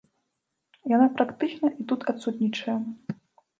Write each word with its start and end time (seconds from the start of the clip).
Яна 0.95 1.07
практычна 1.19 1.71
і 1.83 1.87
тут 1.93 2.09
адсутнічае. 2.15 2.77